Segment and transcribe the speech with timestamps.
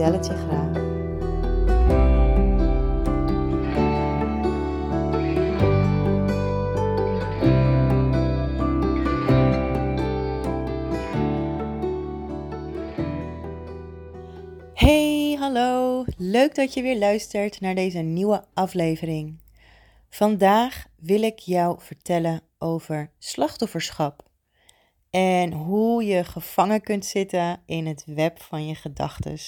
[0.00, 0.88] vertel het je graag.
[14.74, 16.04] Hey, hallo.
[16.16, 19.40] Leuk dat je weer luistert naar deze nieuwe aflevering.
[20.08, 24.30] Vandaag wil ik jou vertellen over slachtofferschap
[25.10, 29.38] en hoe je gevangen kunt zitten in het web van je gedachten,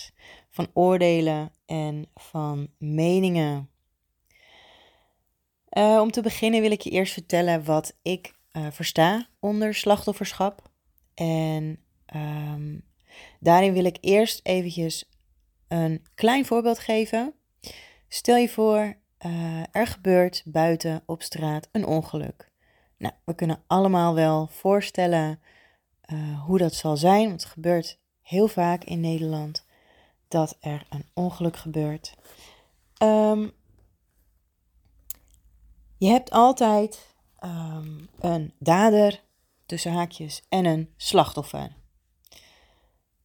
[0.52, 3.70] van oordelen en van meningen.
[5.78, 10.70] Uh, om te beginnen wil ik je eerst vertellen wat ik uh, versta onder slachtofferschap.
[11.14, 11.78] En
[12.17, 12.84] um,
[13.41, 15.08] daarin wil ik eerst eventjes
[15.69, 17.34] een klein voorbeeld geven.
[18.08, 22.50] Stel je voor, uh, er gebeurt buiten op straat een ongeluk.
[22.98, 25.41] Nou, we kunnen allemaal wel voorstellen
[26.47, 29.64] hoe dat zal zijn, want het gebeurt heel vaak in Nederland
[30.33, 32.14] dat er een ongeluk gebeurt.
[33.02, 33.52] Um,
[35.98, 39.22] je hebt altijd um, een dader
[39.66, 41.77] tussen haakjes en een slachtoffer.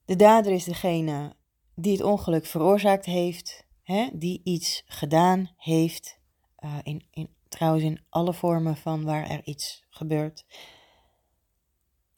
[0.06, 1.36] De dader is degene
[1.76, 6.20] die het ongeluk veroorzaakt heeft, hè, die iets gedaan heeft,
[6.60, 10.46] uh, in, in, trouwens in alle vormen van waar er iets gebeurt.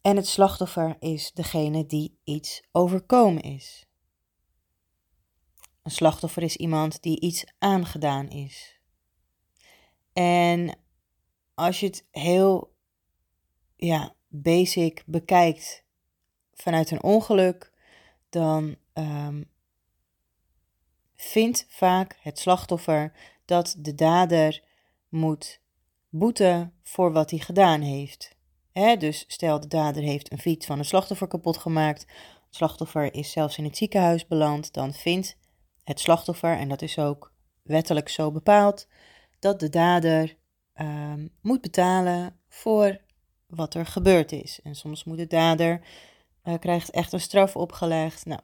[0.02, 3.89] En het slachtoffer is degene die iets overkomen is.
[5.90, 8.80] Een slachtoffer is iemand die iets aangedaan is.
[10.14, 10.78] En
[11.54, 12.76] als je het heel
[13.76, 15.84] ja, basic bekijkt
[16.54, 17.74] vanuit een ongeluk,
[18.30, 19.50] dan um,
[21.16, 23.14] vindt vaak het slachtoffer
[23.46, 24.64] dat de dader
[25.08, 25.62] moet
[26.10, 28.36] boeten voor wat hij gedaan heeft.
[28.74, 32.02] dus stel de dader heeft een fiets van een slachtoffer kapot gemaakt,
[32.46, 35.38] het slachtoffer is zelfs in het ziekenhuis beland, dan vindt
[35.90, 38.88] het slachtoffer, en dat is ook wettelijk zo bepaald,
[39.40, 40.36] dat de dader
[40.76, 43.02] um, moet betalen voor
[43.48, 44.60] wat er gebeurd is.
[44.64, 45.82] En soms moet de dader,
[46.44, 48.26] uh, krijgt echt een straf opgelegd.
[48.26, 48.42] Nou,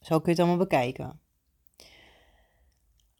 [0.00, 1.20] zo kun je het allemaal bekijken.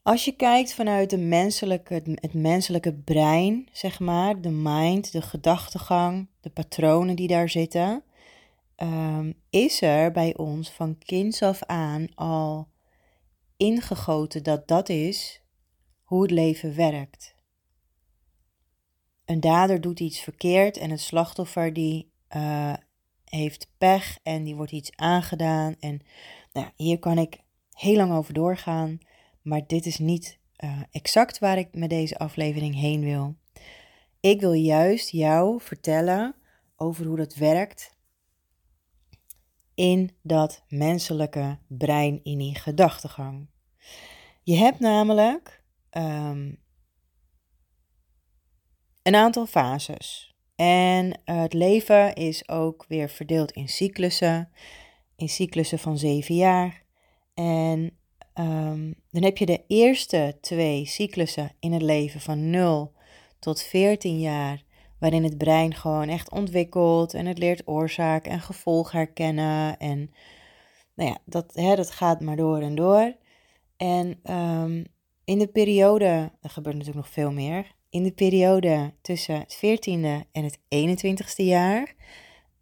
[0.02, 6.28] Als je kijkt vanuit de menselijke, het menselijke brein, zeg maar, de mind, de gedachtegang,
[6.40, 8.02] de patronen die daar zitten,
[8.76, 12.68] um, is er bij ons van kinds af aan al
[13.58, 15.42] ingegoten dat dat is
[16.02, 17.34] hoe het leven werkt.
[19.24, 22.74] Een dader doet iets verkeerd en het slachtoffer die uh,
[23.24, 25.76] heeft pech en die wordt iets aangedaan.
[25.80, 26.00] En
[26.52, 27.40] nou, hier kan ik
[27.72, 28.98] heel lang over doorgaan,
[29.42, 33.36] maar dit is niet uh, exact waar ik met deze aflevering heen wil.
[34.20, 36.34] Ik wil juist jou vertellen
[36.76, 37.96] over hoe dat werkt
[39.78, 43.48] in dat menselijke brein, in die gedachtegang.
[44.42, 46.62] Je hebt namelijk um,
[49.02, 50.36] een aantal fases.
[50.56, 54.50] En uh, het leven is ook weer verdeeld in cyclussen,
[55.16, 56.82] in cyclussen van zeven jaar.
[57.34, 57.98] En
[58.34, 62.92] um, dan heb je de eerste twee cyclussen in het leven van 0
[63.38, 64.62] tot 14 jaar,
[65.00, 69.78] waarin het brein gewoon echt ontwikkelt en het leert oorzaak en gevolg herkennen.
[69.78, 70.10] En
[70.94, 73.16] nou ja, dat, hè, dat gaat maar door en door.
[73.76, 74.84] En um,
[75.24, 80.28] in de periode, er gebeurt natuurlijk nog veel meer, in de periode tussen het 14e
[80.32, 81.94] en het 21ste jaar,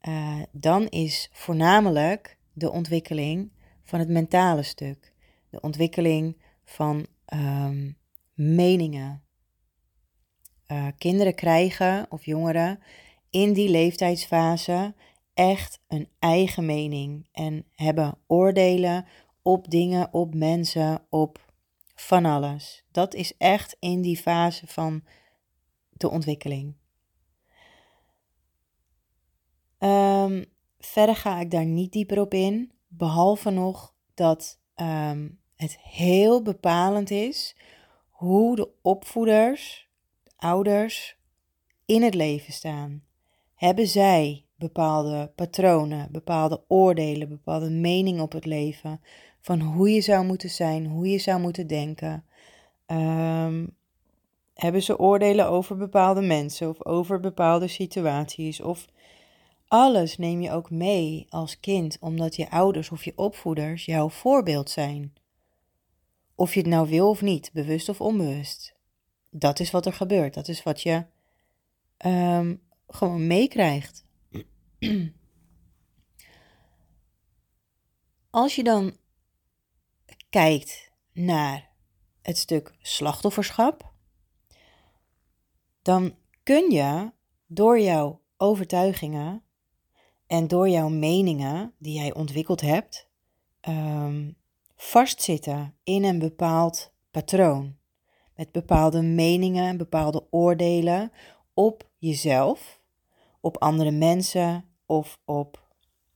[0.09, 3.53] uh, dan is voornamelijk de ontwikkeling
[3.83, 5.13] van het mentale stuk.
[5.51, 7.97] De ontwikkeling van um,
[8.35, 9.26] meningen.
[10.69, 12.81] Uh, kinderen krijgen, of jongeren,
[13.31, 14.95] in die leeftijdsfase
[15.35, 19.07] echt een eigen mening en hebben oordelen
[19.43, 21.53] op dingen, op mensen, op
[21.95, 22.85] van alles.
[22.91, 25.05] Dat is echt in die fase van
[25.91, 26.75] de ontwikkeling.
[29.79, 30.45] Um,
[30.79, 37.11] verder ga ik daar niet dieper op in, behalve nog dat um, het heel bepalend
[37.11, 37.57] is
[38.11, 39.86] hoe de opvoeders, de
[40.37, 41.17] ouders,
[41.87, 43.03] in het leven staan.
[43.55, 49.01] Hebben zij bepaalde patronen, bepaalde oordelen, bepaalde meningen op het leven
[49.41, 52.25] van hoe je zou moeten zijn, hoe je zou moeten denken.
[52.87, 53.67] Ehm,
[54.55, 58.61] hebben ze oordelen over bepaalde mensen of over bepaalde situaties?
[58.61, 58.87] Of
[59.69, 64.71] alles neem je ook mee als kind, omdat je ouders of je opvoeders jouw voorbeeld
[64.71, 65.15] zijn.
[66.35, 68.76] Of je het nou wil of niet, bewust of onbewust.
[69.39, 70.35] Dat is wat er gebeurt.
[70.35, 71.05] Dat is wat je
[72.07, 74.05] um, gewoon meekrijgt.
[78.31, 78.97] Als je dan
[80.31, 81.71] kijkt naar
[82.23, 83.93] het stuk slachtofferschap,
[85.83, 87.13] dan kun je
[87.47, 89.43] door jouw overtuigingen
[90.27, 93.09] en door jouw meningen die jij ontwikkeld hebt,
[93.69, 94.37] um,
[94.77, 97.77] vastzitten in een bepaald patroon.
[98.37, 101.13] Met bepaalde meningen, bepaalde oordelen
[101.55, 102.81] op jezelf,
[103.41, 105.69] op andere mensen of op,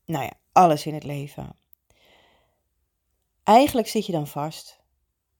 [0.04, 1.56] nou ja, alles in het leven.
[3.42, 4.80] Eigenlijk zit je dan vast.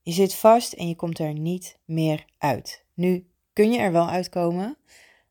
[0.03, 2.85] Je zit vast en je komt er niet meer uit.
[2.95, 4.77] Nu kun je er wel uitkomen.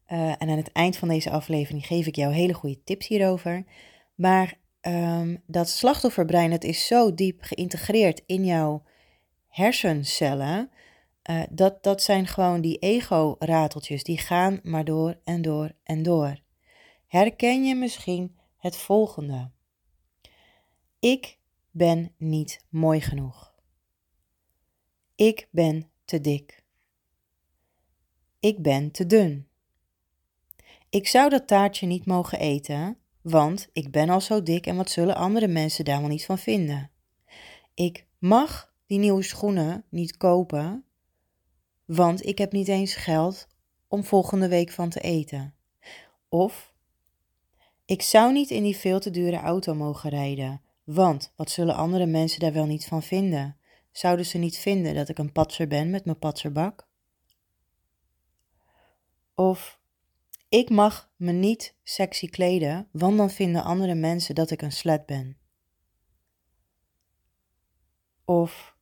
[0.07, 3.66] Uh, en aan het eind van deze aflevering geef ik jou hele goede tips hierover.
[4.16, 8.84] Maar um, dat slachtofferbrein, het is zo diep geïntegreerd in jouw
[9.48, 10.72] hersencellen.
[11.29, 16.39] Uh, dat, dat zijn gewoon die ego-rateltjes, die gaan maar door en door en door.
[17.07, 19.51] Herken je misschien het volgende?
[20.99, 21.39] Ik
[21.71, 23.53] ben niet mooi genoeg.
[25.15, 26.63] Ik ben te dik.
[28.39, 29.47] Ik ben te dun.
[30.89, 34.89] Ik zou dat taartje niet mogen eten, want ik ben al zo dik en wat
[34.89, 36.91] zullen andere mensen daar wel niet van vinden?
[37.73, 40.83] Ik mag die nieuwe schoenen niet kopen,
[41.95, 43.47] want ik heb niet eens geld
[43.88, 45.56] om volgende week van te eten.
[46.27, 46.74] Of
[47.86, 52.06] ik zou niet in die veel te dure auto mogen rijden, want wat zullen andere
[52.06, 53.57] mensen daar wel niet van vinden?
[53.91, 56.88] Zouden ze niet vinden dat ik een patser ben met mijn patserbak?
[59.36, 59.80] Of
[60.50, 65.06] ik mag me niet sexy kleden, want dan vinden andere mensen dat ik een slet
[65.06, 65.38] ben.
[68.25, 68.77] Of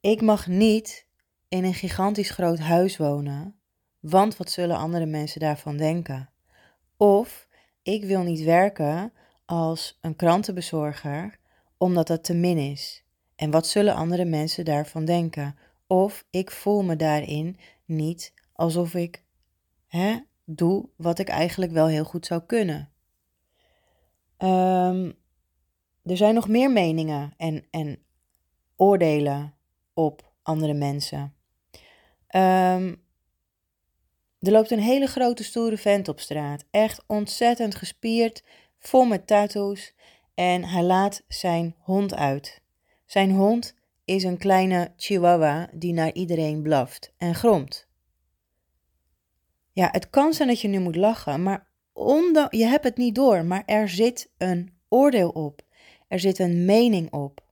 [0.00, 1.06] ik mag niet
[1.48, 3.60] in een gigantisch groot huis wonen,
[4.00, 6.30] want wat zullen andere mensen daarvan denken?
[6.96, 7.48] Of
[7.82, 9.12] ik wil niet werken
[9.44, 11.38] als een krantenbezorger
[11.76, 13.04] omdat dat te min is.
[13.36, 15.56] En wat zullen andere mensen daarvan denken?
[15.86, 19.22] Of ik voel me daarin niet alsof ik
[19.86, 22.90] hè, doe wat ik eigenlijk wel heel goed zou kunnen.
[24.38, 25.14] Um,
[26.04, 28.02] er zijn nog meer meningen en, en
[28.76, 29.57] oordelen
[29.98, 31.34] op andere mensen.
[32.36, 33.02] Um,
[34.40, 36.64] er loopt een hele grote stoere vent op straat.
[36.70, 38.44] Echt ontzettend gespierd,
[38.78, 39.94] vol met tattoos.
[40.34, 42.62] En hij laat zijn hond uit.
[43.06, 43.74] Zijn hond
[44.04, 47.86] is een kleine chihuahua die naar iedereen blaft en gromt.
[49.72, 51.66] Ja, het kan zijn dat je nu moet lachen, maar
[52.50, 55.62] je hebt het niet door, maar er zit een oordeel op.
[56.08, 57.46] Er zit een mening op.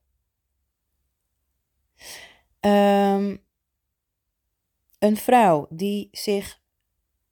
[2.67, 3.45] Um,
[4.99, 6.61] een vrouw die zich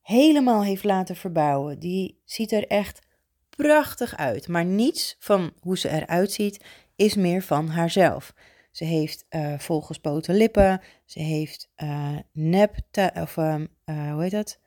[0.00, 3.06] helemaal heeft laten verbouwen, die ziet er echt
[3.48, 4.48] prachtig uit.
[4.48, 6.64] Maar niets van hoe ze eruit ziet
[6.96, 8.34] is meer van haarzelf.
[8.70, 12.76] Ze heeft uh, volgespoten lippen, ze heeft uh, nep,
[13.14, 14.60] of um, uh, hoe heet dat?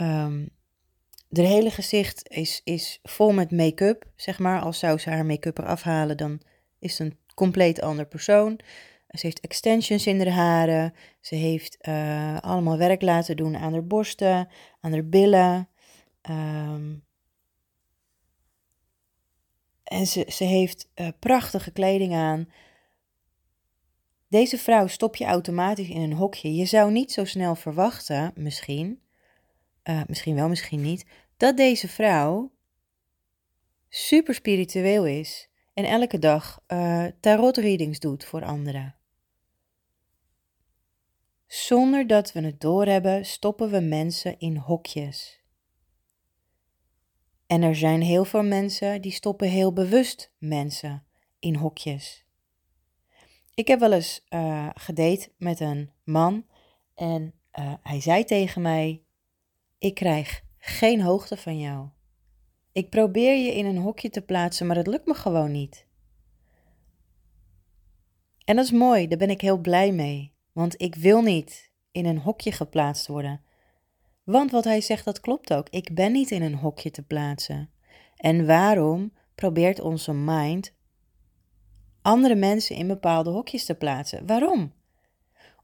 [0.00, 0.56] Um,
[1.28, 4.60] hele gezicht is, is vol met make-up, zeg maar.
[4.60, 6.40] Als zou ze haar make-up eraf halen, dan
[6.78, 8.60] is het een compleet ander persoon.
[9.08, 10.94] Ze heeft extensions in haar haren.
[11.20, 14.48] Ze heeft uh, allemaal werk laten doen aan haar borsten,
[14.80, 15.68] aan haar billen.
[16.30, 17.04] Um,
[19.84, 22.48] en ze, ze heeft uh, prachtige kleding aan.
[24.28, 26.54] Deze vrouw stop je automatisch in een hokje.
[26.54, 29.02] Je zou niet zo snel verwachten, misschien,
[29.84, 32.52] uh, misschien wel, misschien niet, dat deze vrouw
[33.88, 36.60] super spiritueel is en elke dag
[37.20, 38.97] tarot readings doet voor anderen.
[41.48, 45.40] Zonder dat we het doorhebben, stoppen we mensen in hokjes.
[47.46, 51.06] En er zijn heel veel mensen die stoppen heel bewust mensen
[51.38, 52.24] in hokjes.
[53.54, 56.46] Ik heb wel eens uh, gedate met een man
[56.94, 59.02] en uh, hij zei tegen mij:
[59.78, 61.88] Ik krijg geen hoogte van jou.
[62.72, 65.86] Ik probeer je in een hokje te plaatsen, maar het lukt me gewoon niet.
[68.44, 72.06] En dat is mooi, daar ben ik heel blij mee, want ik wil niet in
[72.06, 73.40] een hokje geplaatst worden.
[74.24, 75.68] Want wat hij zegt, dat klopt ook.
[75.68, 77.70] Ik ben niet in een hokje te plaatsen.
[78.16, 80.74] En waarom probeert onze mind
[82.02, 84.26] andere mensen in bepaalde hokjes te plaatsen.
[84.26, 84.72] Waarom?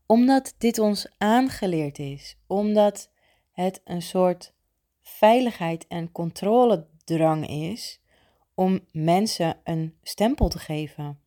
[0.06, 3.10] Omdat dit ons aangeleerd is, omdat
[3.52, 4.54] het een soort
[5.02, 8.00] veiligheid en controledrang is
[8.54, 11.23] om mensen een stempel te geven.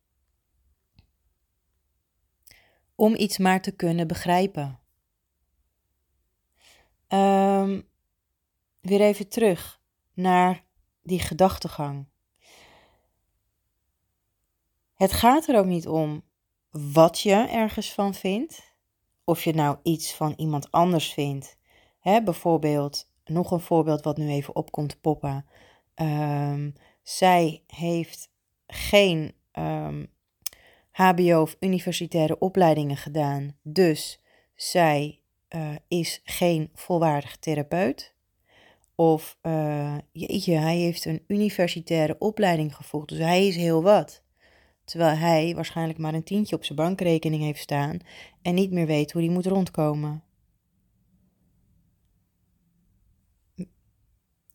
[3.00, 4.78] Om iets maar te kunnen begrijpen.
[7.08, 7.88] Um,
[8.80, 9.80] weer even terug
[10.14, 10.64] naar
[11.02, 12.06] die gedachtegang.
[14.94, 16.22] Het gaat er ook niet om
[16.70, 18.74] wat je ergens van vindt,
[19.24, 21.56] of je nou iets van iemand anders vindt.
[22.00, 25.46] Hè, bijvoorbeeld, nog een voorbeeld wat nu even opkomt poppen.
[25.94, 28.30] Um, zij heeft
[28.66, 29.34] geen
[30.98, 34.20] HBO of universitaire opleidingen gedaan, dus
[34.54, 35.20] zij
[35.54, 38.14] uh, is geen volwaardig therapeut.
[38.94, 44.22] Of uh, jeetje, hij heeft een universitaire opleiding gevolgd, dus hij is heel wat.
[44.84, 47.98] Terwijl hij waarschijnlijk maar een tientje op zijn bankrekening heeft staan
[48.42, 50.22] en niet meer weet hoe hij moet rondkomen.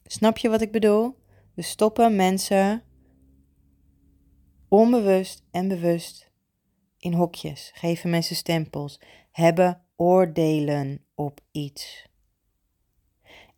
[0.04, 1.16] Snap je wat ik bedoel?
[1.54, 2.84] We stoppen mensen
[4.68, 6.23] onbewust en bewust
[7.04, 9.00] in hokjes, geven mensen stempels,
[9.32, 12.08] hebben oordelen op iets.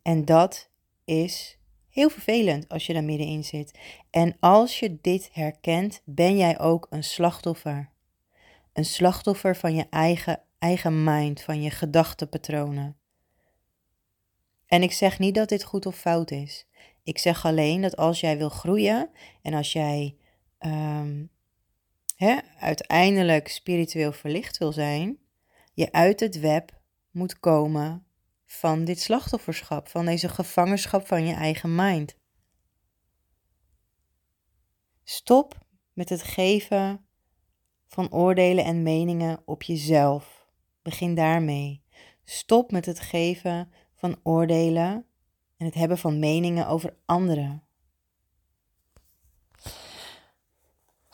[0.02, 0.70] En dat
[1.04, 3.78] is heel vervelend als je daar middenin zit.
[4.10, 7.90] En als je dit herkent, ben jij ook een slachtoffer.
[8.72, 12.96] Een slachtoffer van je eigen, eigen mind, van je gedachtenpatronen.
[14.66, 16.66] En ik zeg niet dat dit goed of fout is.
[17.02, 19.10] Ik zeg alleen dat als jij wil groeien
[19.42, 20.16] en als jij
[20.58, 21.30] um,
[22.16, 25.18] hè, uiteindelijk spiritueel verlicht wil zijn,
[25.72, 26.80] je uit het web
[27.10, 28.06] moet komen
[28.46, 32.16] van dit slachtofferschap, van deze gevangenschap van je eigen mind.
[35.04, 37.06] Stop met het geven
[37.86, 40.48] van oordelen en meningen op jezelf.
[40.82, 41.84] Begin daarmee.
[42.24, 45.06] Stop met het geven van oordelen
[45.56, 47.65] en het hebben van meningen over anderen.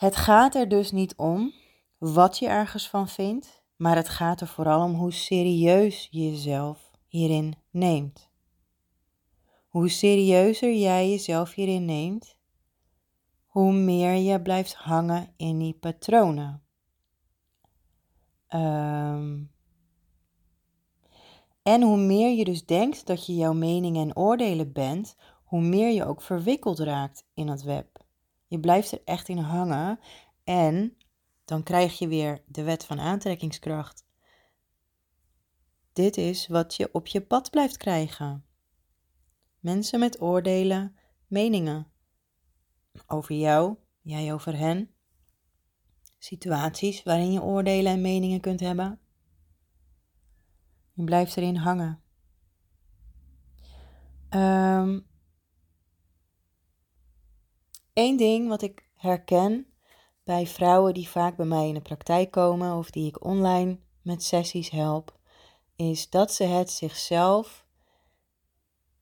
[0.03, 1.53] Het gaat er dus niet om
[1.97, 6.91] wat je ergens van vindt, maar het gaat er vooral om hoe serieus je jezelf
[7.07, 8.29] hierin neemt.
[9.67, 12.37] Hoe serieuzer jij jezelf hierin neemt,
[13.45, 16.63] hoe meer je blijft hangen in die patronen.
[18.49, 19.51] Um,
[21.61, 25.93] en hoe meer je dus denkt dat je jouw meningen en oordelen bent, hoe meer
[25.93, 27.92] je ook verwikkeld raakt in het web.
[28.53, 29.99] Je blijft er echt in hangen
[30.43, 30.97] en
[31.45, 34.05] dan krijg je weer de wet van aantrekkingskracht.
[35.93, 38.45] Dit is wat je op je pad blijft krijgen.
[39.59, 40.95] Mensen met oordelen,
[41.27, 41.87] meningen
[43.07, 44.89] over jou, jij over hen.
[46.17, 48.99] Situaties waarin je oordelen en meningen kunt hebben.
[50.93, 52.01] Je blijft erin hangen.
[54.29, 55.11] Um,
[57.93, 59.67] Eén ding wat ik herken
[60.23, 64.23] bij vrouwen die vaak bij mij in de praktijk komen of die ik online met
[64.23, 65.17] sessies help,
[65.75, 67.65] is dat ze het zichzelf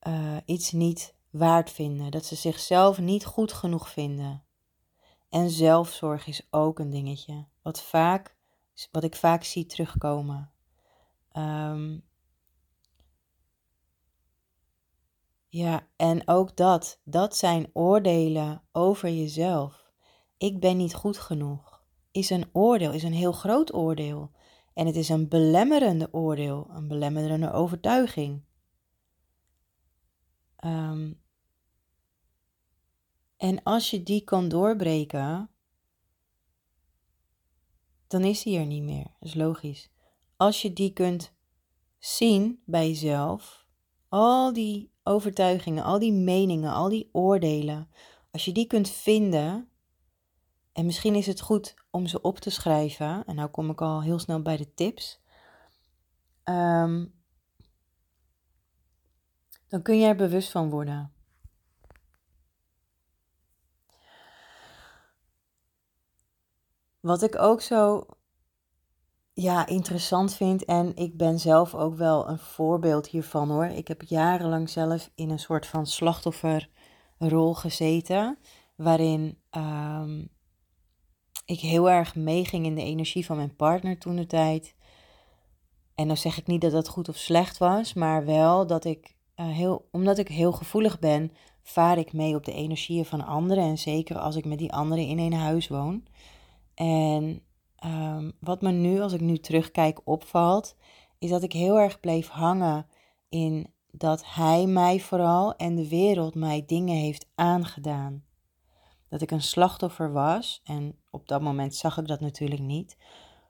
[0.08, 2.12] uh, iets niet waard vinden.
[2.12, 4.44] Dat ze zichzelf niet goed genoeg vinden.
[5.30, 7.46] En zelfzorg is ook een dingetje.
[7.62, 8.36] Wat, vaak,
[8.92, 10.52] wat ik vaak zie terugkomen.
[11.32, 11.98] Ehm,
[15.52, 19.92] ja, en ook dat, dat zijn oordelen over jezelf.
[20.38, 21.84] Ik ben niet goed genoeg.
[22.12, 24.32] Is een oordeel, is een heel groot oordeel.
[24.74, 28.44] En het is een belemmerende oordeel, een belemmerende overtuiging.
[30.66, 31.22] Um,
[33.38, 35.50] en als je die kan doorbreken,
[38.08, 39.04] dan is die er niet meer.
[39.20, 39.92] Dat is logisch
[40.42, 41.34] als je die kunt
[42.00, 43.66] zien bij jezelf,
[44.10, 47.90] al die overtuigingen, al die meningen, al die oordelen,
[48.32, 49.70] als je die kunt vinden,
[50.72, 54.02] en misschien is het goed om ze op te schrijven, en nou kom ik al
[54.02, 55.22] heel snel bij de tips,
[56.44, 57.06] ehm,
[59.68, 61.14] dan kun je er bewust van worden.
[67.00, 68.06] Wat ik ook zo
[69.34, 70.66] ja, interessant vind.
[70.66, 73.66] En ik ben zelf ook wel een voorbeeld hiervan hoor.
[73.66, 78.38] Ik heb jarenlang zelf in een soort van slachtofferrol gezeten.
[78.76, 80.30] Waarin um,
[81.46, 84.76] ik heel erg meeging in de energie van mijn partner toen de tijd.
[85.96, 89.16] En dan zeg ik niet dat dat goed of slecht was, maar wel dat ik
[89.36, 93.64] uh, heel, omdat ik heel gevoelig ben, vaar ik mee op de energieën van anderen.
[93.64, 96.04] En zeker als ik met die anderen in een huis woon.
[96.74, 97.42] En
[97.82, 100.76] ehm, wat me nu, als ik nu terugkijk, opvalt,
[101.20, 102.88] is dat ik heel erg bleef hangen
[103.30, 108.24] in dat hij mij vooral en de wereld mij dingen heeft aangedaan.
[109.10, 112.98] Dat ik een slachtoffer was en op dat moment zag ik dat natuurlijk niet.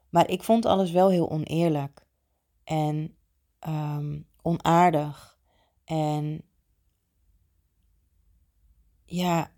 [0.08, 2.06] Maar ik vond alles wel heel oneerlijk
[2.64, 3.16] en
[3.58, 5.38] ehm, onaardig.
[5.84, 6.42] En
[9.04, 9.52] ja,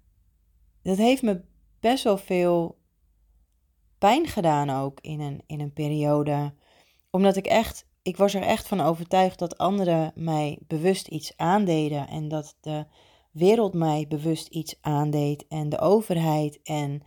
[0.83, 1.45] dat heeft me
[1.81, 2.78] best wel veel
[4.04, 6.54] pijn gedaan ook in een, in een periode.
[7.11, 12.08] Omdat ik echt, ik was er echt van overtuigd dat anderen mij bewust iets aandeden.
[12.08, 12.87] En dat de
[13.30, 15.46] wereld mij bewust iets aandeed.
[15.49, 17.02] En de overheid en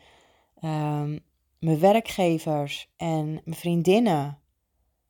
[0.64, 1.20] um,
[1.60, 4.40] mijn werkgevers en mijn vriendinnen.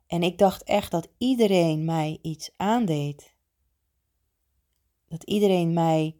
[0.07, 3.35] En ik dacht echt dat iedereen mij iets aandeed.
[5.07, 6.15] Dat iedereen mij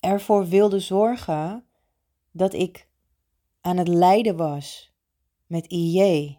[0.00, 1.64] ervoor wilde zorgen
[2.30, 2.85] dat ik
[3.66, 4.94] aan het lijden was
[5.46, 6.38] met IJ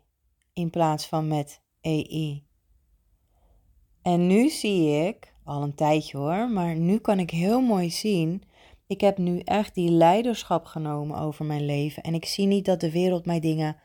[0.53, 2.45] in plaats van met EI.
[4.01, 8.43] En nu zie ik, al een tijdje hoor, maar nu kan ik heel mooi zien
[8.87, 12.03] ik heb nu echt die leiderschap genomen over mijn leven.
[12.03, 13.75] En ik zie niet dat de wereld mij dingen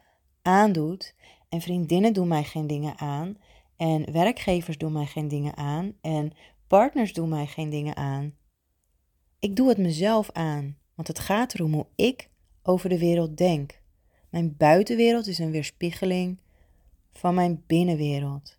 [0.42, 1.14] aandoet.
[1.48, 3.36] En vriendinnen doen mij geen dingen aan.
[3.76, 5.92] En werkgevers doen mij geen dingen aan.
[6.00, 6.32] En
[6.66, 8.34] partners doen mij geen dingen aan.
[9.38, 10.78] Ik doe het mezelf aan.
[10.94, 12.30] Want het gaat erom hoe ik
[12.62, 13.80] over de wereld denk.
[14.28, 16.40] Mijn buitenwereld is een weerspiegeling
[17.12, 18.58] van mijn binnenwereld.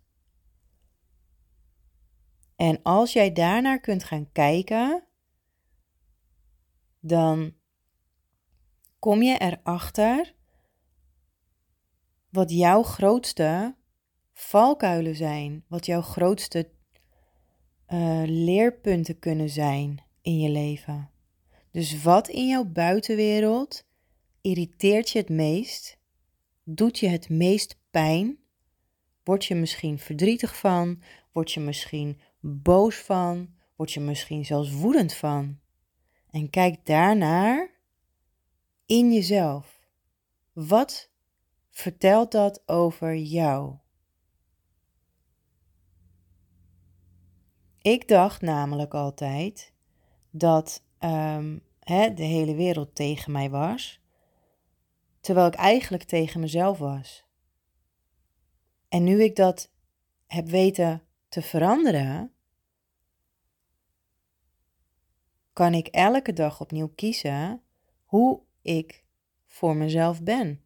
[2.56, 5.04] En als jij daarnaar kunt gaan kijken,
[7.00, 7.54] dan
[8.98, 10.34] kom je erachter
[12.30, 13.76] wat jouw grootste
[14.32, 16.70] valkuilen zijn, wat jouw grootste
[17.88, 21.10] uh, leerpunten kunnen zijn in je leven.
[21.70, 23.86] Dus wat in jouw buitenwereld
[24.44, 25.98] irriteert je het meest,
[26.64, 28.38] doet je het meest pijn,
[29.22, 31.02] word je misschien verdrietig van,
[31.32, 35.58] word je misschien boos van, word je misschien zelfs woedend van.
[36.30, 37.70] En kijk daarnaar
[38.86, 39.80] in jezelf.
[40.52, 41.10] Wat
[41.70, 43.76] vertelt dat over jou?
[47.80, 49.72] Ik dacht namelijk altijd
[50.30, 54.02] dat um, hè, de hele wereld tegen mij was,
[55.24, 57.24] terwijl ik eigenlijk tegen mezelf was.
[58.88, 59.72] En nu ik dat
[60.26, 62.32] heb weten te veranderen,
[65.52, 67.62] kan ik elke dag opnieuw kiezen
[68.04, 69.04] hoe ik
[69.46, 70.64] voor mezelf ben.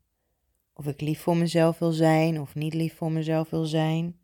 [0.72, 4.20] Of ik lief voor mezelf wil zijn of niet lief voor mezelf wil zijn.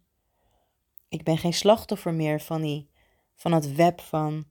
[1.09, 2.91] Ik ben geen slachtoffer meer van, die,
[3.35, 4.45] van het web van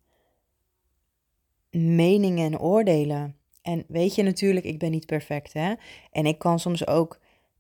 [1.70, 3.38] meningen en oordelen.
[3.64, 5.74] En weet je natuurlijk, ik ben niet perfect, hè?
[6.12, 7.20] En ik kan soms ook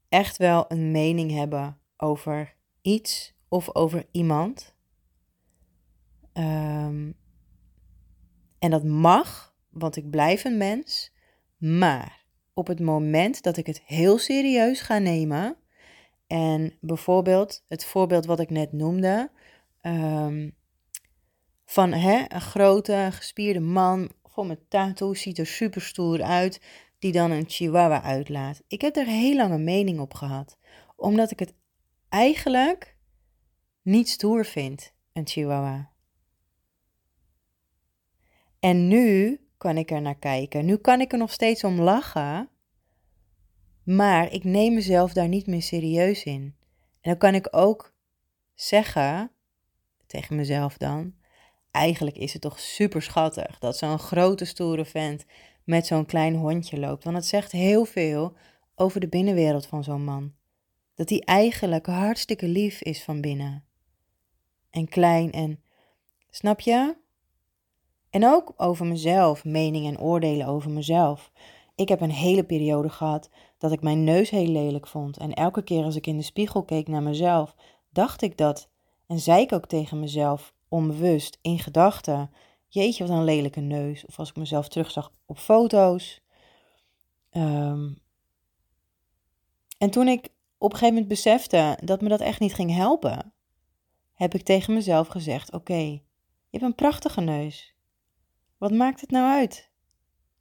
[0.09, 4.75] echt wel een mening hebben over iets of over iemand.
[6.33, 7.15] Um,
[8.59, 11.11] en dat mag, want ik blijf een mens.
[11.57, 15.55] Maar op het moment dat ik het heel serieus ga nemen.
[16.27, 19.31] En bijvoorbeeld het voorbeeld wat ik net noemde.
[19.81, 20.55] Um,
[21.65, 26.61] van hè, een grote gespierde man vol met tattoo ziet er super stoer uit.
[26.99, 28.61] Die dan een chihuahua uitlaat.
[28.67, 30.57] Ik heb er heel lange mening op gehad.
[30.95, 31.53] Omdat ik het
[32.09, 32.97] eigenlijk
[33.81, 35.91] niet stoer vind, een chihuahua.
[38.59, 40.65] En nu kan ik er naar kijken.
[40.65, 42.49] Nu kan ik er nog steeds om lachen.
[43.83, 46.55] Maar ik neem mezelf daar niet meer serieus in.
[47.01, 47.95] En dan kan ik ook
[48.53, 49.31] zeggen
[50.05, 51.15] tegen mezelf dan.
[51.73, 55.25] Eigenlijk is het toch super schattig dat zo'n grote stoere vent
[55.63, 57.03] met zo'n klein hondje loopt.
[57.03, 58.35] Want het zegt heel veel
[58.75, 60.33] over de binnenwereld van zo'n man.
[60.95, 63.63] Dat hij eigenlijk hartstikke lief is van binnen.
[64.69, 65.63] En klein en.
[66.29, 66.95] Snap je?
[68.09, 71.31] En ook over mezelf, meningen en oordelen over mezelf.
[71.75, 75.17] Ik heb een hele periode gehad dat ik mijn neus heel lelijk vond.
[75.17, 77.55] En elke keer als ik in de spiegel keek naar mezelf,
[77.89, 78.69] dacht ik dat.
[79.07, 82.31] En zei ik ook tegen mezelf, onbewust, in gedachten:
[82.67, 84.05] Jeetje, wat een lelijke neus.
[84.05, 86.21] Of als ik mezelf terugzag op foto's.
[87.29, 87.93] Ehm,
[89.77, 90.25] en toen ik
[90.57, 93.33] op een gegeven moment besefte dat me dat echt niet ging helpen,
[94.13, 96.01] heb ik tegen mezelf gezegd: Oké, je
[96.49, 97.75] hebt een prachtige neus.
[98.57, 99.71] Wat maakt het nou uit?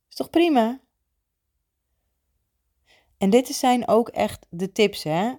[0.08, 0.80] Is toch prima?
[3.18, 5.32] En dit zijn ook echt de tips, hè?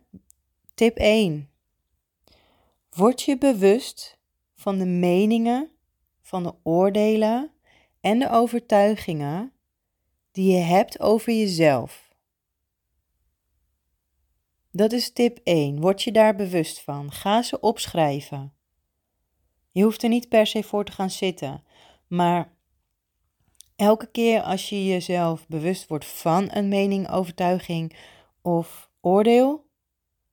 [0.74, 1.50] Tip 1.
[2.90, 4.22] Word je bewust
[4.64, 5.70] van de meningen,
[6.22, 7.52] van de oordelen
[8.02, 9.52] en de overtuigingen
[10.32, 12.14] die je hebt over jezelf.
[14.72, 15.80] Dat is tip 1.
[15.80, 17.12] Word je daar bewust van.
[17.12, 18.54] Ga ze opschrijven.
[19.72, 21.64] Je hoeft er niet per se voor te gaan zitten,
[22.08, 22.54] maar
[23.76, 27.96] elke keer als je jezelf bewust wordt van een mening, overtuiging
[28.42, 29.66] of oordeel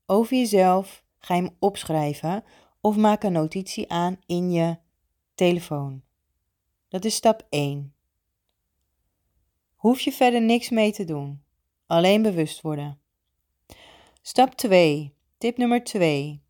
[0.06, 2.44] over jezelf, ga je hem opschrijven
[2.80, 4.76] of maak een notitie aan in je
[5.34, 6.02] telefoon.
[6.88, 7.94] Dat is stap 1.
[9.74, 11.42] Hoef je verder niks mee te doen.
[11.86, 13.00] Alleen bewust worden.
[14.22, 15.14] Stap 2.
[15.38, 16.42] Tip nummer 2.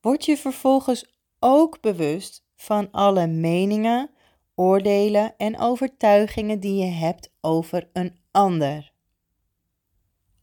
[0.00, 4.10] Word je vervolgens ook bewust van alle meningen,
[4.54, 8.92] oordelen en overtuigingen die je hebt over een ander.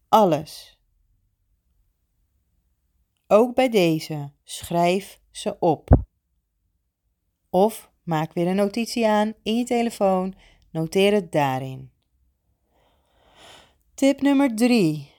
[0.10, 0.75] Alles.
[3.28, 5.90] Ook bij deze, schrijf ze op.
[7.50, 10.36] Of maak weer een notitie aan in je telefoon,
[10.72, 11.92] noteer het daarin.
[13.94, 15.14] Tip nummer 3.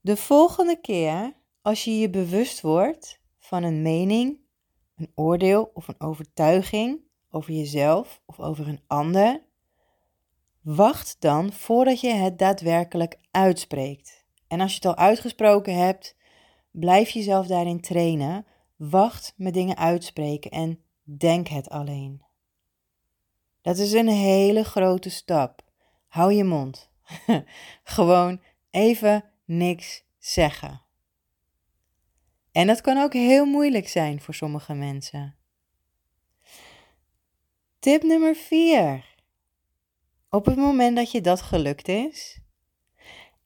[0.00, 4.40] De volgende keer als je je bewust wordt van een mening,
[4.96, 9.42] een oordeel of een overtuiging over jezelf of over een ander,
[10.60, 14.17] wacht dan voordat je het daadwerkelijk uitspreekt.
[14.48, 16.16] En als je het al uitgesproken hebt,
[16.70, 18.46] blijf jezelf daarin trainen.
[18.76, 22.22] Wacht met dingen uitspreken en denk het alleen.
[23.62, 25.62] Dat is een hele grote stap.
[26.06, 26.90] Hou je mond.
[27.84, 30.82] Gewoon even niks zeggen.
[32.52, 35.36] En dat kan ook heel moeilijk zijn voor sommige mensen.
[37.78, 39.16] Tip nummer 4.
[40.30, 42.40] Op het moment dat je dat gelukt is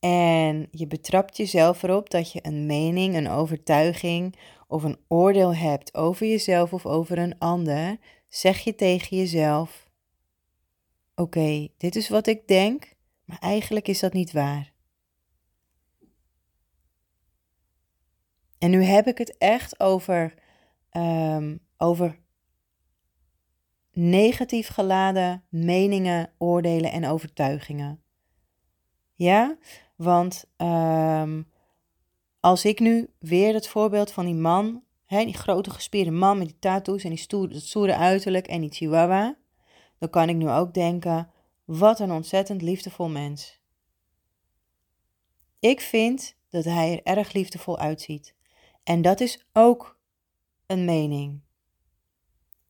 [0.02, 4.36] en je betrapt jezelf erop dat je een mening, een overtuiging
[4.66, 9.90] of een oordeel hebt over jezelf of over een ander, zeg je tegen jezelf:
[11.14, 14.72] Oké, dit is wat ik denk, maar eigenlijk is dat niet waar.
[18.58, 20.34] En nu heb ik het echt over,
[20.90, 22.18] um, over
[23.92, 28.02] negatief geladen meningen, oordelen en overtuigingen.
[29.14, 29.56] Ja,
[29.96, 31.50] want um,
[32.40, 36.46] als ik nu weer het voorbeeld van die man, hè, die grote gespierde man met
[36.46, 39.36] die tattoos en die stoere, dat stoere uiterlijk en die chihuahua,
[39.98, 41.30] dan kan ik nu ook denken,
[41.64, 43.60] wat een ontzettend liefdevol mens.
[45.58, 48.34] Ik vind dat hij er erg liefdevol uitziet.
[48.82, 49.98] En dat is ook
[50.66, 51.40] een mening.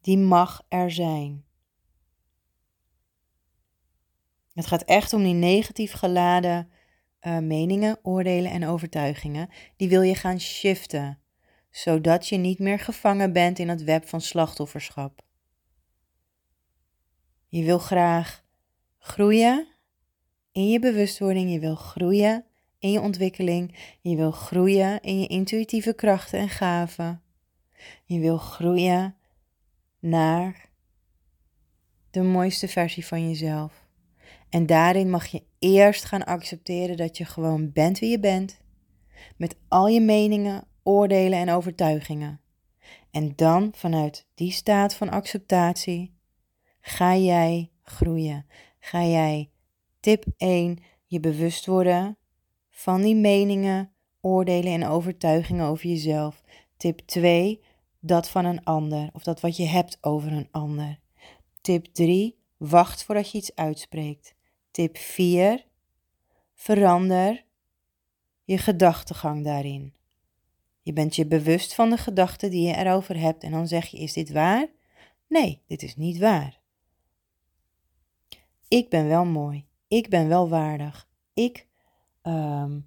[0.01, 1.45] Die mag er zijn.
[4.53, 6.71] Het gaat echt om die negatief geladen
[7.23, 9.49] uh, meningen, oordelen en overtuigingen.
[9.77, 11.19] Die wil je gaan shiften,
[11.71, 15.25] zodat je niet meer gevangen bent in het web van slachtofferschap.
[17.47, 18.45] Je wil graag
[18.99, 19.67] groeien
[20.53, 22.47] in je bewustwording, je wil groeien
[22.83, 23.75] in je ontwikkeling.
[24.01, 27.23] Je wil groeien in je intuïtieve krachten en gaven.
[28.05, 29.17] Je wil groeien
[29.99, 30.71] naar
[32.11, 33.82] de mooiste versie van jezelf.
[34.53, 38.61] En daarin mag je eerst gaan accepteren dat je gewoon bent wie je bent,
[39.37, 42.41] met al je meningen, oordelen en overtuigingen.
[43.11, 46.15] En dan vanuit die staat van acceptatie
[46.81, 48.47] ga jij groeien.
[48.81, 49.51] Ga jij
[50.01, 52.17] tip 1 je bewust worden
[52.71, 56.43] van die meningen, oordelen en overtuigingen over jezelf.
[56.77, 57.61] Tip 2,
[58.01, 60.99] dat van een ander of dat wat je hebt over een ander.
[61.61, 64.35] Tip 3, wacht voordat je iets uitspreekt.
[64.73, 65.67] Tip 4,
[66.55, 67.45] verander
[68.45, 69.95] je gedachtegang daarin.
[70.81, 73.99] Je bent je bewust van de gedachten die je erover hebt en dan zeg je:
[73.99, 74.67] Is dit waar?
[75.29, 76.61] Nee, dit is niet waar.
[78.69, 79.67] Ik ben wel mooi.
[79.89, 81.09] Ik ben wel waardig.
[81.35, 81.67] Ik
[82.23, 82.81] Ehm,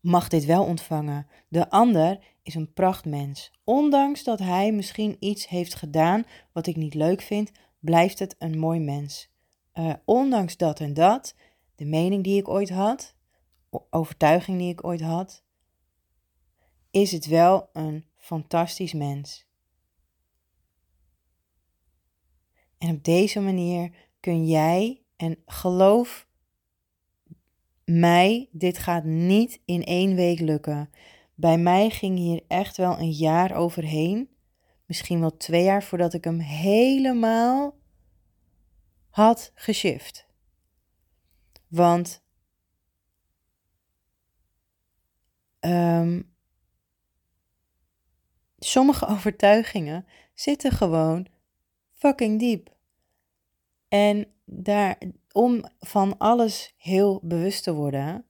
[0.00, 1.26] mag dit wel ontvangen.
[1.48, 3.52] De ander is een prachtmens.
[3.64, 8.58] Ondanks dat hij misschien iets heeft gedaan wat ik niet leuk vind, blijft het een
[8.58, 9.30] mooi mens.
[9.78, 11.34] Uh, ondanks dat en dat,
[11.74, 13.14] de mening die ik ooit had,
[13.90, 15.44] overtuiging die ik ooit had,
[16.90, 19.46] is het wel een fantastisch mens.
[22.78, 26.26] En op deze manier kun jij, en geloof
[27.84, 30.90] mij, dit gaat niet in één week lukken.
[31.34, 34.28] Bij mij ging hier echt wel een jaar overheen.
[34.86, 37.77] Misschien wel twee jaar voordat ik hem helemaal
[39.18, 40.26] had geshift.
[41.68, 42.22] Want
[45.60, 46.34] um,
[48.58, 51.26] sommige overtuigingen zitten gewoon
[51.92, 52.76] fucking diep.
[53.88, 54.98] En daar,
[55.32, 58.24] om van alles heel bewust te worden,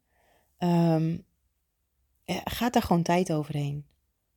[0.58, 1.24] um,
[2.44, 3.86] gaat daar gewoon tijd overheen.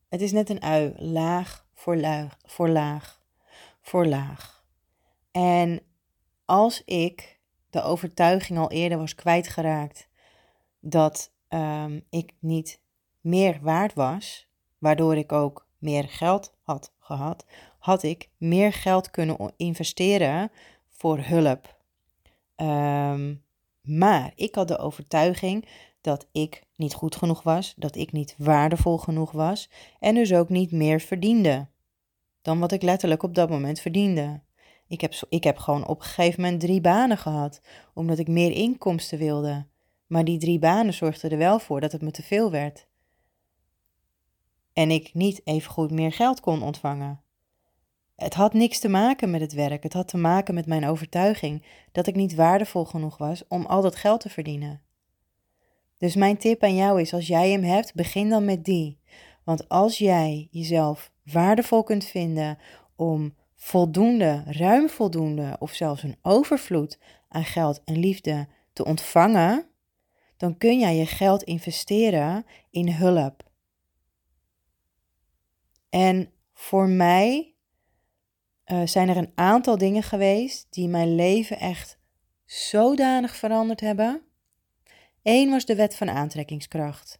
[0.09, 3.23] Het is net een ui, laag voor laag, voor laag,
[3.81, 4.65] voor laag.
[5.31, 5.90] En
[6.51, 10.07] als ik de overtuiging al eerder was kwijtgeraakt
[10.79, 12.81] dat um, ik niet
[13.21, 17.45] meer waard was, waardoor ik ook meer geld had gehad,
[17.79, 20.51] had ik meer geld kunnen investeren
[20.89, 21.77] voor hulp.
[22.55, 23.43] Um,
[23.81, 25.67] maar ik had de overtuiging
[26.01, 30.49] dat ik niet goed genoeg was, dat ik niet waardevol genoeg was en dus ook
[30.49, 31.67] niet meer verdiende
[32.41, 34.41] dan wat ik letterlijk op dat moment verdiende.
[34.91, 37.61] Ik heb, ik heb gewoon op een gegeven moment drie banen gehad,
[37.93, 39.65] omdat ik meer inkomsten wilde.
[40.07, 42.87] Maar die drie banen zorgden er wel voor dat het me te veel werd.
[44.73, 47.21] En ik niet even goed meer geld kon ontvangen.
[48.15, 51.65] Het had niks te maken met het werk, het had te maken met mijn overtuiging
[51.91, 54.81] dat ik niet waardevol genoeg was om al dat geld te verdienen.
[55.97, 58.99] Dus mijn tip aan jou is: als jij hem hebt, begin dan met die.
[59.43, 62.57] Want als jij jezelf waardevol kunt vinden
[62.95, 66.97] om voldoende, ruim voldoende of zelfs een overvloed
[67.27, 69.65] aan geld en liefde te ontvangen,
[70.37, 73.49] dan kun jij je geld investeren in hulp.
[75.89, 77.53] En voor mij
[78.65, 81.97] uh, zijn er een aantal dingen geweest die mijn leven echt
[82.45, 84.21] zodanig veranderd hebben.
[85.23, 87.19] Eén was de wet van aantrekkingskracht.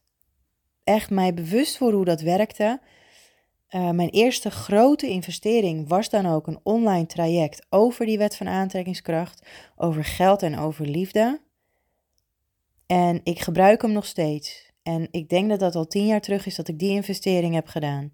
[0.84, 2.82] Echt mij bewust voor hoe dat werkte
[3.76, 8.48] uh, mijn eerste grote investering was dan ook een online traject over die wet van
[8.48, 11.42] aantrekkingskracht, over geld en over liefde.
[12.86, 14.72] En ik gebruik hem nog steeds.
[14.84, 17.68] En ik denk dat dat al tien jaar terug is dat ik die investering heb
[17.68, 18.14] gedaan.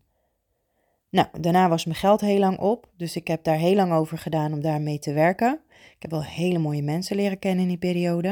[1.10, 4.18] Nou, daarna was mijn geld heel lang op, dus ik heb daar heel lang over
[4.18, 5.60] gedaan om daarmee te werken.
[5.70, 8.30] Ik heb wel hele mooie mensen leren kennen in die periode.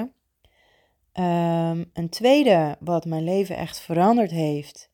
[1.13, 4.89] Um, een tweede wat mijn leven echt veranderd heeft,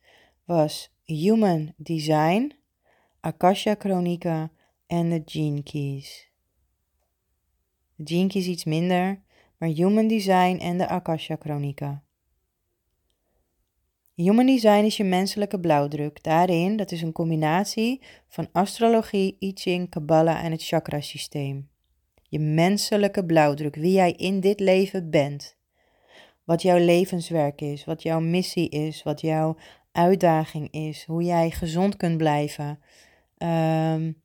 [0.45, 2.53] was Human Design,
[3.19, 4.51] Akasha Chronica
[4.87, 6.31] en de Gene Keys.
[7.95, 9.21] De Gene Keys iets minder,
[9.57, 12.03] maar Human Design en de Akasha Chronica.
[14.15, 16.23] Human Design is je menselijke blauwdruk.
[16.23, 21.69] Daarin, dat is een combinatie van astrologie, I Ching, Kabbalah en het chakrasysteem.
[22.29, 25.59] Je menselijke blauwdruk, wie jij in dit leven bent.
[26.43, 29.57] Wat jouw levenswerk is, wat jouw missie is, wat jouw
[29.91, 32.79] uitdaging is, hoe jij gezond kunt blijven.
[33.37, 34.21] Um,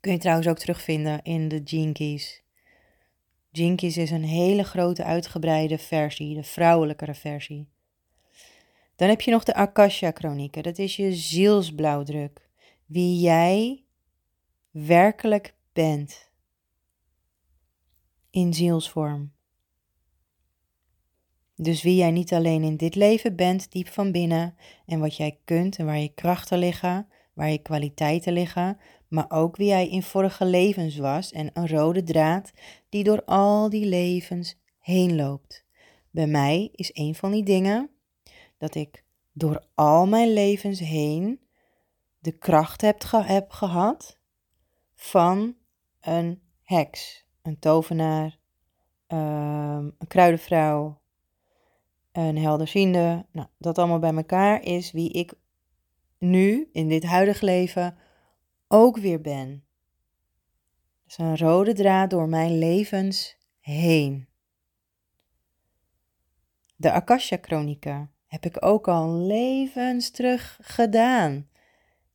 [0.00, 2.42] kun je trouwens ook terugvinden in de Jinkies.
[3.50, 7.68] Jinkies is een hele grote uitgebreide versie, de vrouwelijkere versie.
[8.96, 10.62] Dan heb je nog de Akasha-chronieken.
[10.62, 12.48] Dat is je zielsblauwdruk.
[12.86, 13.84] Wie jij
[14.70, 16.30] werkelijk bent.
[18.30, 19.32] In zielsvorm.
[21.60, 24.54] Dus wie jij niet alleen in dit leven bent, diep van binnen,
[24.86, 29.56] en wat jij kunt en waar je krachten liggen, waar je kwaliteiten liggen, maar ook
[29.56, 32.52] wie jij in vorige levens was en een rode draad
[32.88, 35.64] die door al die levens heen loopt.
[36.10, 37.90] Bij mij is een van die dingen
[38.58, 41.40] dat ik door al mijn levens heen
[42.18, 43.02] de kracht heb,
[43.48, 44.18] gehad
[44.94, 45.56] van
[46.00, 48.38] een heks, een tovenaar,
[49.08, 50.97] um, een kruidenvrouw,
[52.26, 53.26] een helderziende.
[53.32, 55.32] Nou, dat allemaal bij elkaar is wie ik
[56.18, 57.96] nu in dit huidige leven
[58.68, 59.64] ook weer ben.
[61.06, 64.28] is een rode draad door mijn levens heen.
[66.76, 71.48] De Akasha-chronica heb ik ook al levens terug gedaan.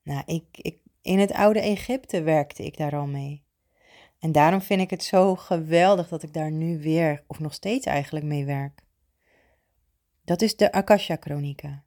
[0.03, 3.43] Nou, ik, ik, in het oude Egypte werkte ik daar al mee.
[4.19, 7.85] En daarom vind ik het zo geweldig dat ik daar nu weer, of nog steeds
[7.85, 8.83] eigenlijk mee werk.
[10.23, 11.83] Dat is de Akasha-chronieken.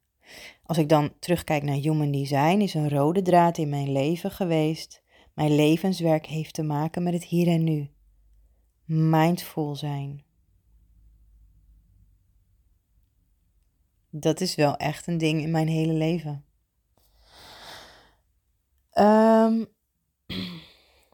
[0.62, 5.02] Als ik dan terugkijk naar Human Design, is een rode draad in mijn leven geweest.
[5.34, 7.90] Mijn levenswerk heeft te maken met het hier en nu.
[8.84, 10.24] Mindful zijn.
[14.10, 16.44] Dat is wel echt een ding in mijn hele leven.
[18.98, 19.66] Um,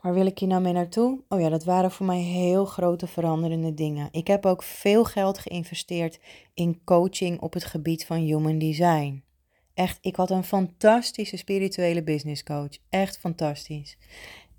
[0.03, 1.23] Waar wil ik hier nou mee naartoe?
[1.29, 4.09] Oh ja, dat waren voor mij heel grote veranderende dingen.
[4.11, 6.21] Ik heb ook veel geld geïnvesteerd
[6.55, 9.25] in coaching op het gebied van human design.
[9.75, 12.71] Echt, ik had een fantastische spirituele business coach.
[12.89, 13.99] Echt fantastisch.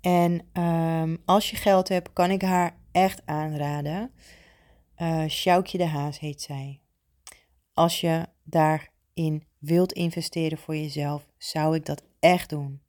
[0.00, 4.10] En um, als je geld hebt, kan ik haar echt aanraden.
[4.98, 6.80] Uh, Sjoukje de Haas heet zij.
[7.72, 12.82] Als je daarin wilt investeren voor jezelf, zou ik dat echt doen.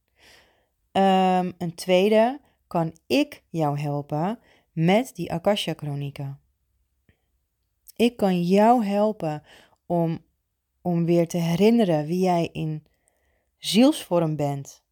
[0.91, 4.39] Um, een tweede, kan ik jou helpen
[4.71, 6.39] met die Akasha-chronieken.
[7.95, 9.43] Ik kan jou helpen
[9.85, 10.23] om,
[10.81, 12.85] om weer te herinneren wie jij in
[13.57, 14.83] zielsvorm bent.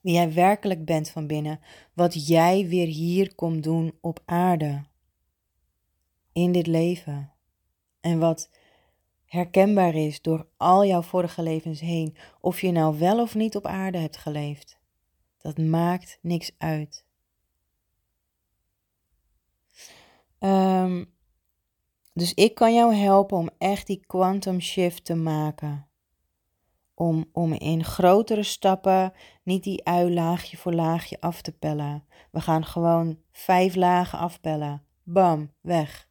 [0.00, 1.60] Wie jij werkelijk bent van binnen.
[1.94, 4.84] Wat jij weer hier komt doen op aarde.
[6.32, 7.32] In dit leven.
[8.00, 8.50] En wat
[9.24, 12.16] herkenbaar is door al jouw vorige levens heen.
[12.40, 14.77] Of je nou wel of niet op aarde hebt geleefd.
[15.38, 17.06] Dat maakt niks uit.
[20.40, 21.14] Um,
[22.12, 25.88] dus ik kan jou helpen om echt die quantum shift te maken.
[26.94, 32.04] Om, om in grotere stappen niet die ui laagje voor laagje af te pellen.
[32.30, 34.84] We gaan gewoon vijf lagen afpellen.
[35.02, 36.08] Bam, weg.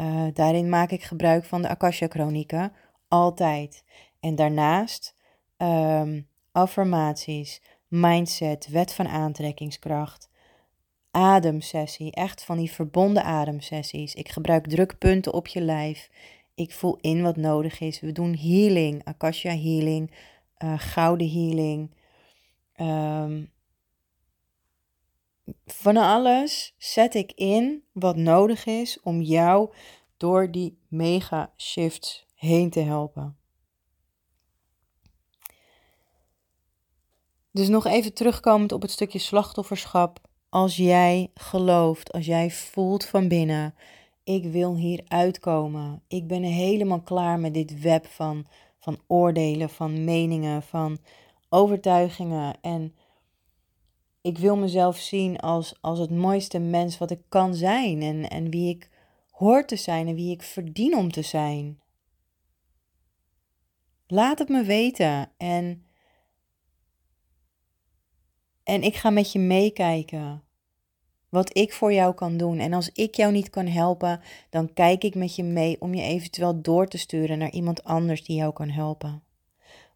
[0.00, 2.72] Uh, daarin maak ik gebruik van de Akasha-chronieken.
[3.08, 3.84] Altijd.
[4.20, 5.16] En daarnaast
[5.56, 10.28] um, affirmaties, mindset, wet van aantrekkingskracht,
[11.10, 12.12] ademsessie.
[12.12, 14.14] Echt van die verbonden ademsessies.
[14.14, 16.10] Ik gebruik drukpunten op je lijf.
[16.54, 18.00] Ik voel in wat nodig is.
[18.00, 20.10] We doen healing, Akasha healing,
[20.58, 21.90] uh, gouden healing.
[22.76, 23.50] Um,
[25.66, 29.72] van alles zet ik in wat nodig is om jou
[30.16, 33.36] door die mega shifts heen te helpen.
[37.52, 43.28] Dus nog even terugkomend op het stukje slachtofferschap als jij gelooft, als jij voelt van
[43.28, 43.74] binnen,
[44.24, 46.02] ik wil hier uitkomen.
[46.08, 48.46] Ik ben helemaal klaar met dit web van,
[48.78, 50.98] van oordelen, van meningen, van
[51.48, 52.58] overtuigingen.
[52.60, 52.94] En
[54.20, 58.02] ik wil mezelf zien als, als het mooiste mens wat ik kan zijn.
[58.02, 58.90] En, en wie ik
[59.30, 61.80] hoor te zijn en wie ik verdien om te zijn.
[64.06, 65.30] Laat het me weten.
[65.36, 65.87] En
[68.68, 70.42] en ik ga met je meekijken.
[71.28, 72.58] Wat ik voor jou kan doen.
[72.58, 76.02] En als ik jou niet kan helpen, dan kijk ik met je mee om je
[76.02, 79.22] eventueel door te sturen naar iemand anders die jou kan helpen.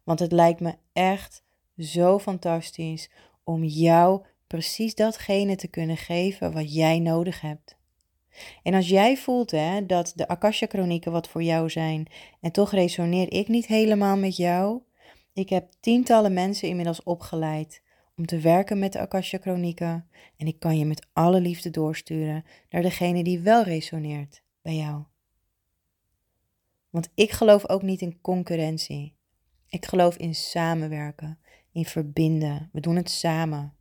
[0.03, 1.43] Want het lijkt me echt
[1.77, 3.09] zo fantastisch
[3.43, 7.77] om jou precies datgene te kunnen geven wat jij nodig hebt.
[8.63, 12.07] En als jij voelt hè, dat de Akasha-chronieken wat voor jou zijn
[12.41, 14.81] en toch resoneer ik niet helemaal met jou,
[15.33, 17.82] ik heb tientallen mensen inmiddels opgeleid
[18.17, 19.39] om te werken met de Akasha
[20.37, 25.03] en ik kan je met alle liefde doorsturen naar degene die wel resoneert bij jou.
[26.89, 29.15] Want ik geloof ook niet in concurrentie.
[29.67, 31.39] Ik geloof in samenwerken,
[31.71, 32.69] in verbinden.
[32.71, 33.73] We doen het samen.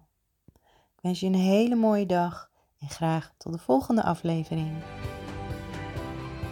[0.94, 4.72] Ik wens je een hele mooie dag en graag tot de volgende aflevering.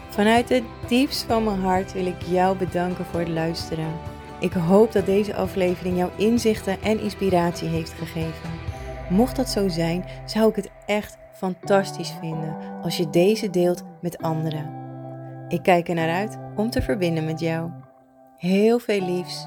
[0.08, 3.92] Vanuit het diepst van mijn hart wil ik jou bedanken voor het luisteren.
[4.40, 8.50] Ik hoop dat deze aflevering jouw inzichten en inspiratie heeft gegeven.
[9.10, 14.18] Mocht dat zo zijn, zou ik het echt fantastisch vinden als je deze deelt met
[14.18, 14.84] anderen.
[15.48, 17.70] Ik kijk er naar uit om te verbinden met jou.
[18.36, 19.46] Heel veel liefs,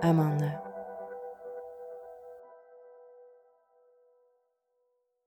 [0.00, 0.65] Amanda.